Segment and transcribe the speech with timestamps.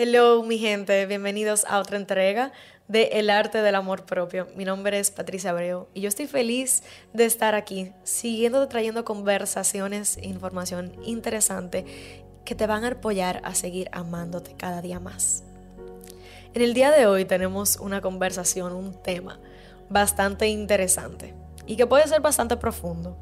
[0.00, 2.52] Hello mi gente, bienvenidos a otra entrega
[2.86, 4.46] de El arte del amor propio.
[4.54, 10.16] Mi nombre es Patricia Abreu y yo estoy feliz de estar aquí, siguiendo trayendo conversaciones
[10.18, 11.84] e información interesante
[12.44, 15.42] que te van a apoyar a seguir amándote cada día más.
[16.54, 19.40] En el día de hoy tenemos una conversación, un tema
[19.90, 21.34] bastante interesante
[21.66, 23.18] y que puede ser bastante profundo,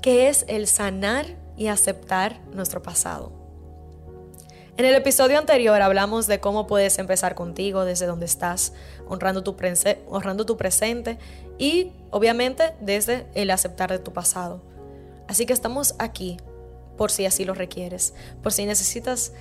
[0.00, 1.26] que es el sanar
[1.56, 3.47] y aceptar nuestro pasado.
[4.78, 8.74] En el episodio anterior hablamos de cómo puedes empezar contigo desde donde estás,
[9.08, 9.56] honrando tu,
[10.56, 11.18] presente
[11.58, 14.62] y obviamente desde el aceptar de tu pasado.
[15.26, 16.36] Así que estamos aquí
[16.96, 19.32] por si así lo requieres, por si necesitas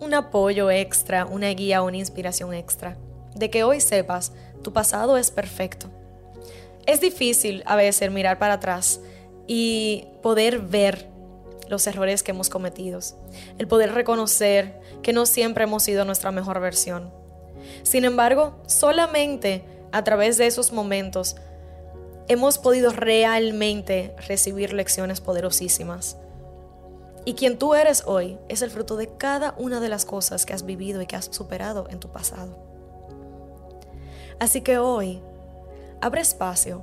[0.00, 2.96] un apoyo extra, una guía una inspiración extra,
[3.34, 4.32] de que hoy sepas,
[4.62, 5.88] tu pasado es perfecto.
[6.86, 9.02] Es difícil a veces mirar para atrás
[9.46, 11.17] y poder ver
[11.68, 13.00] los errores que hemos cometido,
[13.58, 17.10] el poder reconocer que no siempre hemos sido nuestra mejor versión.
[17.82, 21.36] Sin embargo, solamente a través de esos momentos
[22.28, 26.16] hemos podido realmente recibir lecciones poderosísimas.
[27.24, 30.54] Y quien tú eres hoy es el fruto de cada una de las cosas que
[30.54, 32.56] has vivido y que has superado en tu pasado.
[34.38, 35.20] Así que hoy,
[36.00, 36.82] abre espacio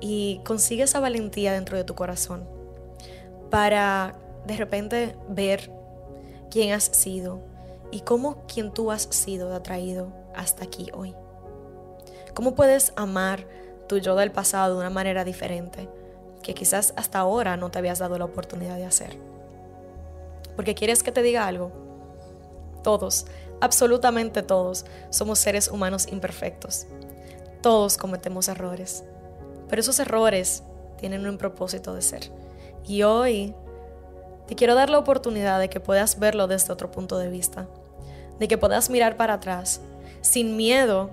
[0.00, 2.59] y consigue esa valentía dentro de tu corazón
[3.50, 4.14] para
[4.46, 5.70] de repente ver
[6.50, 7.40] quién has sido
[7.90, 11.14] y cómo quien tú has sido te ha traído hasta aquí hoy.
[12.34, 13.46] ¿Cómo puedes amar
[13.88, 15.88] tu yo del pasado de una manera diferente
[16.42, 19.18] que quizás hasta ahora no te habías dado la oportunidad de hacer?
[20.54, 21.72] Porque quieres que te diga algo.
[22.82, 23.26] Todos,
[23.60, 26.86] absolutamente todos, somos seres humanos imperfectos.
[27.62, 29.04] Todos cometemos errores.
[29.68, 30.62] Pero esos errores
[30.98, 32.30] tienen un propósito de ser.
[32.86, 33.54] Y hoy
[34.46, 37.68] te quiero dar la oportunidad de que puedas verlo desde otro punto de vista,
[38.38, 39.80] de que puedas mirar para atrás
[40.22, 41.10] sin miedo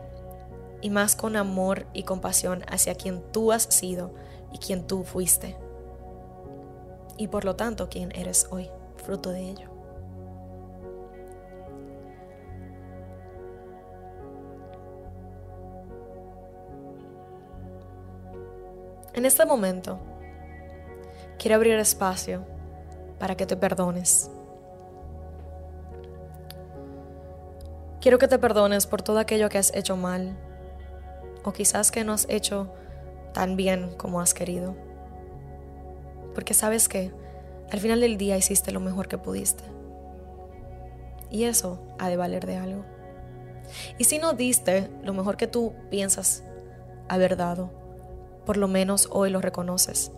[0.82, 4.12] y más con amor y compasión hacia quien tú has sido
[4.52, 5.58] y quien tú fuiste.
[7.18, 9.70] Y por lo tanto, quien eres hoy, fruto de ello.
[19.14, 20.00] En este momento,
[21.38, 22.46] quiero abrir espacio
[23.20, 24.32] para que te perdones.
[28.02, 30.38] Quiero que te perdones por todo aquello que has hecho mal
[31.44, 32.72] o quizás que no has hecho
[33.34, 34.76] tan bien como has querido.
[36.34, 37.12] Porque sabes que
[37.72, 39.64] al final del día hiciste lo mejor que pudiste.
[41.30, 42.86] Y eso ha de valer de algo.
[43.98, 46.44] Y si no diste lo mejor que tú piensas
[47.10, 47.70] haber dado,
[48.46, 50.12] por lo menos hoy lo reconoces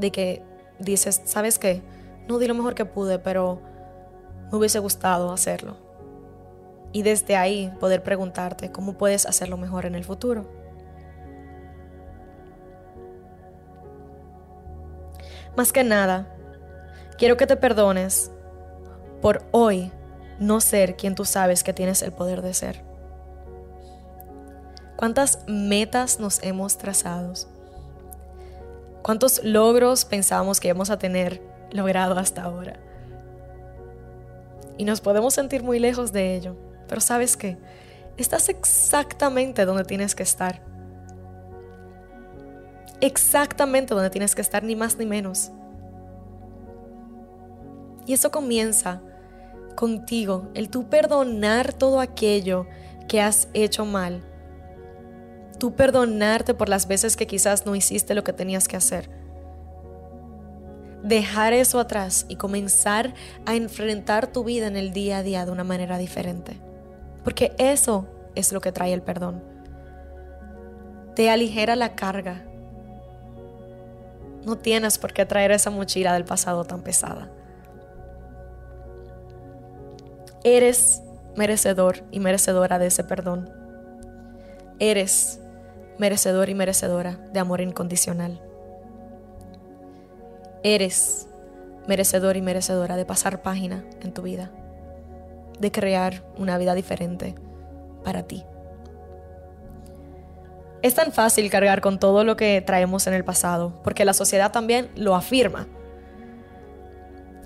[0.00, 0.42] de que
[0.78, 1.82] dices, ¿sabes qué?
[2.28, 3.60] No di lo mejor que pude, pero
[4.50, 5.76] me hubiese gustado hacerlo.
[6.92, 10.46] Y desde ahí poder preguntarte cómo puedes hacerlo mejor en el futuro.
[15.56, 16.34] Más que nada,
[17.18, 18.30] quiero que te perdones
[19.20, 19.92] por hoy
[20.38, 22.82] no ser quien tú sabes que tienes el poder de ser.
[24.96, 27.34] ¿Cuántas metas nos hemos trazado?
[29.02, 32.78] ¿Cuántos logros pensábamos que íbamos a tener logrado hasta ahora?
[34.76, 36.56] Y nos podemos sentir muy lejos de ello,
[36.88, 37.58] pero sabes qué,
[38.16, 40.62] estás exactamente donde tienes que estar.
[43.00, 45.50] Exactamente donde tienes que estar, ni más ni menos.
[48.06, 49.00] Y eso comienza
[49.76, 52.66] contigo, el tú perdonar todo aquello
[53.08, 54.22] que has hecho mal
[55.60, 59.08] tú perdonarte por las veces que quizás no hiciste lo que tenías que hacer.
[61.04, 63.14] Dejar eso atrás y comenzar
[63.46, 66.60] a enfrentar tu vida en el día a día de una manera diferente.
[67.22, 69.44] Porque eso es lo que trae el perdón.
[71.14, 72.44] Te aligera la carga.
[74.44, 77.30] No tienes por qué traer esa mochila del pasado tan pesada.
[80.42, 81.02] Eres
[81.36, 83.50] merecedor y merecedora de ese perdón.
[84.78, 85.40] Eres
[86.00, 88.40] merecedor y merecedora de amor incondicional.
[90.62, 91.28] Eres
[91.86, 94.50] merecedor y merecedora de pasar página en tu vida,
[95.58, 97.34] de crear una vida diferente
[98.02, 98.44] para ti.
[100.80, 104.52] Es tan fácil cargar con todo lo que traemos en el pasado, porque la sociedad
[104.52, 105.68] también lo afirma.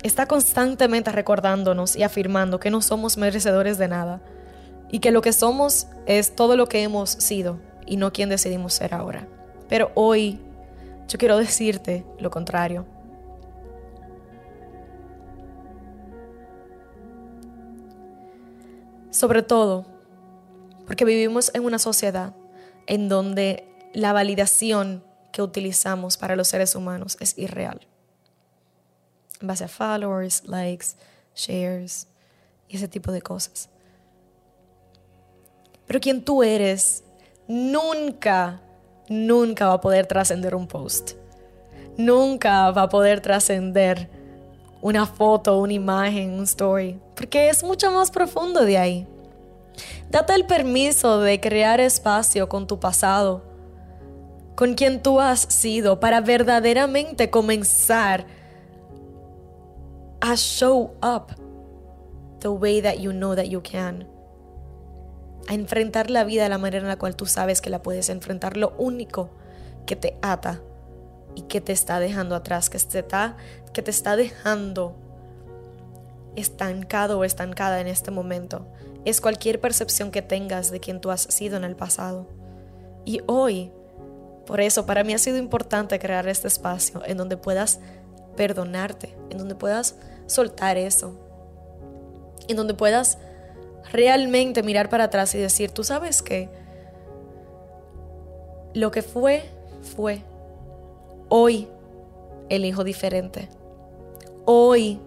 [0.05, 4.21] Está constantemente recordándonos y afirmando que no somos merecedores de nada
[4.93, 8.75] y que lo que somos es todo lo que hemos sido y no quien decidimos
[8.75, 9.29] ser ahora.
[9.69, 10.41] Pero hoy
[11.09, 12.87] yo quiero decirte lo contrario.
[19.11, 19.87] Sobre todo
[20.87, 22.35] porque vivimos en una sociedad
[22.87, 27.87] en donde la validación que utilizamos para los seres humanos es irreal.
[29.41, 30.89] En base a followers, likes,
[31.35, 32.09] shares
[32.69, 33.69] y ese tipo de cosas.
[35.87, 37.05] Pero quien tú eres
[37.49, 38.61] nunca,
[39.09, 41.13] nunca va a poder trascender un post.
[41.97, 44.09] Nunca va a poder trascender
[44.81, 46.99] una foto, una imagen, un story.
[47.15, 49.07] Porque es mucho más profundo de ahí.
[50.11, 53.43] Date el permiso de crear espacio con tu pasado,
[54.55, 58.27] con quien tú has sido, para verdaderamente comenzar
[60.21, 61.33] a show up
[62.41, 64.14] the way that you know that you can.
[65.49, 68.09] A enfrentar la vida de la manera en la cual tú sabes que la puedes
[68.09, 68.57] enfrentar.
[68.57, 69.31] Lo único
[69.87, 70.63] que te ata
[71.35, 73.37] y que te está dejando atrás, que te está,
[73.73, 74.97] que te está dejando
[76.37, 78.67] estancado o estancada en este momento
[79.05, 82.27] es cualquier percepción que tengas de quien tú has sido en el pasado.
[83.05, 83.71] Y hoy,
[84.47, 87.81] por eso, para mí ha sido importante crear este espacio en donde puedas
[88.37, 91.21] perdonarte, en donde puedas soltar eso,
[92.49, 93.19] en donde puedas
[93.93, 96.49] realmente mirar para atrás y decir, tú sabes que
[98.75, 99.45] lo que fue,
[99.97, 100.23] fue.
[101.29, 101.69] Hoy
[102.49, 103.49] elijo diferente.
[104.45, 105.01] Hoy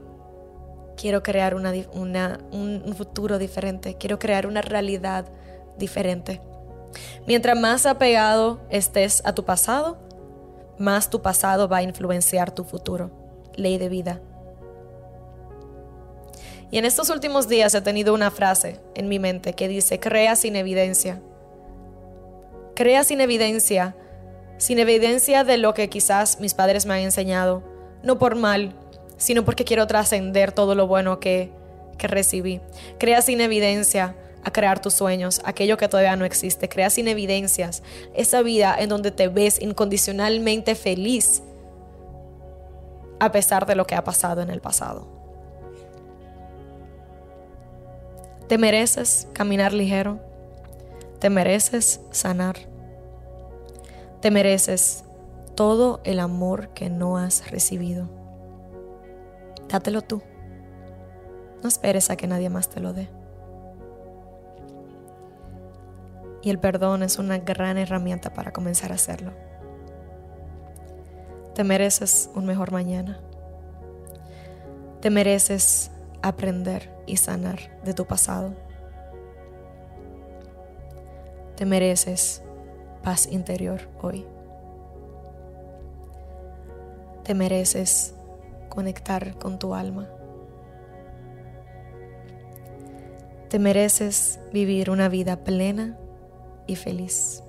[0.95, 5.25] quiero crear un futuro diferente, quiero crear una realidad
[5.77, 6.41] diferente.
[7.27, 9.97] Mientras más apegado estés a tu pasado,
[10.77, 13.11] más tu pasado va a influenciar tu futuro.
[13.55, 14.21] Ley de vida.
[16.69, 20.35] Y en estos últimos días he tenido una frase en mi mente que dice, crea
[20.35, 21.21] sin evidencia.
[22.75, 23.95] Crea sin evidencia,
[24.57, 27.63] sin evidencia de lo que quizás mis padres me han enseñado,
[28.03, 28.73] no por mal,
[29.17, 31.51] sino porque quiero trascender todo lo bueno que,
[31.97, 32.61] que recibí.
[32.99, 36.69] Crea sin evidencia a crear tus sueños, aquello que todavía no existe.
[36.69, 37.81] Crea sin evidencias
[38.13, 41.41] esa vida en donde te ves incondicionalmente feliz
[43.19, 45.16] a pesar de lo que ha pasado en el pasado.
[48.47, 50.19] Te mereces caminar ligero.
[51.19, 52.55] Te mereces sanar.
[54.21, 55.03] Te mereces
[55.55, 58.07] todo el amor que no has recibido.
[59.67, 60.21] Dátelo tú.
[61.61, 63.09] No esperes a que nadie más te lo dé.
[66.41, 69.33] Y el perdón es una gran herramienta para comenzar a hacerlo.
[71.53, 73.19] Te mereces un mejor mañana.
[75.01, 75.91] Te mereces
[76.21, 78.53] aprender y sanar de tu pasado.
[81.55, 82.43] Te mereces
[83.01, 84.27] paz interior hoy.
[87.23, 88.13] Te mereces
[88.69, 90.07] conectar con tu alma.
[93.49, 95.97] Te mereces vivir una vida plena
[96.67, 97.41] y feliz.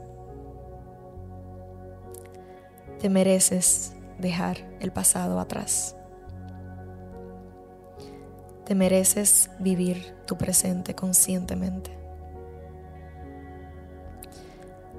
[2.99, 5.98] Te mereces dejar el pasado atrás.
[8.69, 11.91] Te mereces vivir tu presente conscientemente.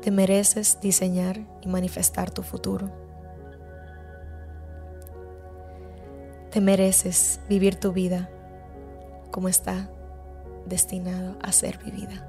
[0.02, 2.90] Te mereces diseñar y manifestar tu futuro.
[6.50, 8.32] Te mereces vivir tu vida
[9.30, 9.92] como está
[10.66, 12.28] destinado a ser vivida.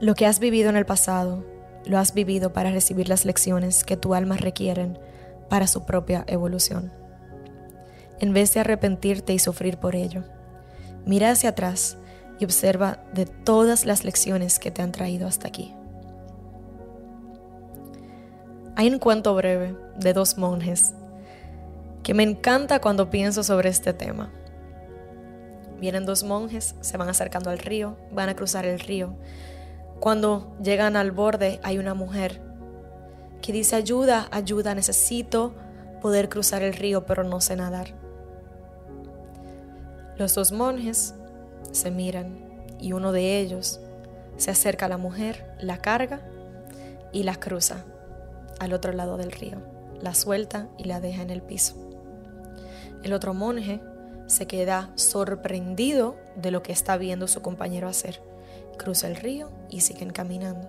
[0.00, 1.44] Lo que has vivido en el pasado,
[1.84, 4.98] lo has vivido para recibir las lecciones que tu alma requieren
[5.52, 6.90] para su propia evolución.
[8.20, 10.24] En vez de arrepentirte y sufrir por ello,
[11.04, 11.98] mira hacia atrás
[12.38, 15.74] y observa de todas las lecciones que te han traído hasta aquí.
[18.76, 20.94] Hay un cuento breve de dos monjes
[22.02, 24.32] que me encanta cuando pienso sobre este tema.
[25.78, 29.16] Vienen dos monjes, se van acercando al río, van a cruzar el río.
[30.00, 32.40] Cuando llegan al borde hay una mujer
[33.42, 35.52] que dice, ayuda, ayuda, necesito
[36.00, 37.94] poder cruzar el río, pero no sé nadar.
[40.16, 41.14] Los dos monjes
[41.72, 42.38] se miran
[42.80, 43.80] y uno de ellos
[44.36, 46.22] se acerca a la mujer, la carga
[47.12, 47.84] y la cruza
[48.60, 49.58] al otro lado del río,
[50.00, 51.74] la suelta y la deja en el piso.
[53.02, 53.80] El otro monje
[54.26, 58.22] se queda sorprendido de lo que está viendo su compañero hacer
[58.76, 60.68] cruza el río y siguen caminando.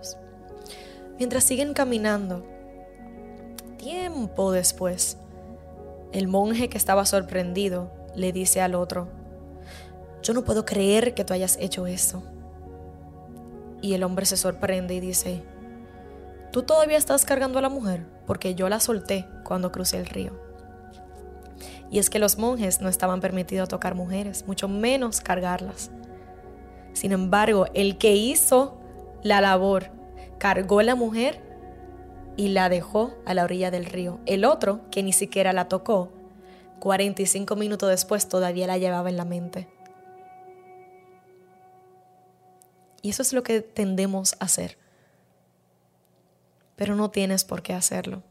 [1.18, 2.46] Mientras siguen caminando,
[3.84, 5.18] tiempo después,
[6.14, 9.10] el monje que estaba sorprendido le dice al otro,
[10.22, 12.24] yo no puedo creer que tú hayas hecho eso.
[13.82, 15.44] Y el hombre se sorprende y dice,
[16.54, 20.32] tú todavía estás cargando a la mujer porque yo la solté cuando crucé el río.
[21.92, 25.92] Y es que los monjes no estaban permitidos tocar mujeres, mucho menos cargarlas.
[26.94, 28.80] Sin embargo, el que hizo
[29.24, 29.92] la labor
[30.38, 31.53] cargó a la mujer
[32.36, 34.20] y la dejó a la orilla del río.
[34.26, 36.12] El otro, que ni siquiera la tocó,
[36.80, 39.70] 45 minutos después todavía la llevaba en la mente.
[43.02, 44.78] Y eso es lo que tendemos a hacer.
[46.76, 48.24] Pero no tienes por qué hacerlo.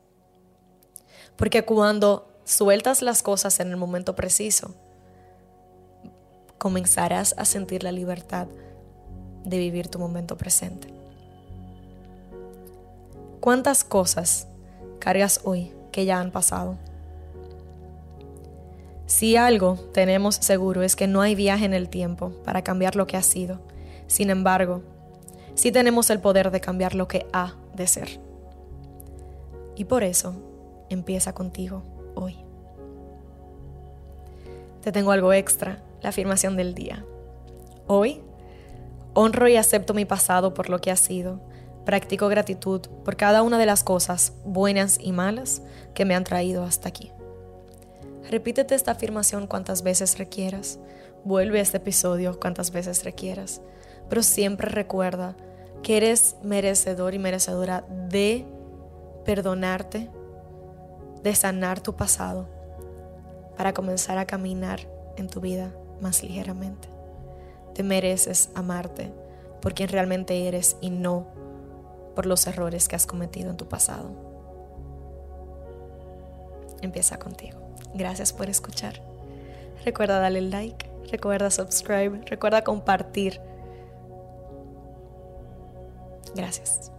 [1.37, 4.75] Porque cuando sueltas las cosas en el momento preciso,
[6.59, 8.49] comenzarás a sentir la libertad
[9.45, 10.92] de vivir tu momento presente.
[13.43, 14.47] ¿Cuántas cosas
[15.01, 16.77] cargas hoy que ya han pasado?
[19.07, 23.09] Si algo tenemos seguro es que no hay viaje en el tiempo para cambiar lo
[23.09, 23.59] que ha sido.
[24.07, 24.83] Sin embargo,
[25.57, 28.21] sí tenemos el poder de cambiar lo que ha de ser.
[29.75, 30.37] Y por eso
[30.89, 31.83] empieza contigo
[32.15, 32.37] hoy.
[34.83, 37.05] Te tengo algo extra, la afirmación del día.
[37.89, 38.23] Hoy
[39.15, 41.41] honro y acepto mi pasado por lo que ha sido
[41.85, 45.63] Practico gratitud por cada una de las cosas, buenas y malas,
[45.95, 47.11] que me han traído hasta aquí.
[48.31, 50.79] Repítete esta afirmación cuantas veces requieras.
[51.25, 53.61] Vuelve a este episodio cuantas veces requieras.
[54.09, 55.37] Pero siempre recuerda
[55.83, 58.47] que eres merecedor y merecedora de
[59.25, 60.09] perdonarte,
[61.23, 62.49] de sanar tu pasado,
[63.57, 64.81] para comenzar a caminar
[65.17, 66.89] en tu vida más ligeramente.
[67.75, 69.13] Te mereces amarte
[69.61, 71.27] por quien realmente eres y no
[72.15, 74.11] por los errores que has cometido en tu pasado.
[76.81, 77.59] Empieza contigo.
[77.95, 79.03] Gracias por escuchar.
[79.85, 83.41] Recuerda darle like, recuerda subscribe, recuerda compartir.
[86.35, 86.92] Gracias.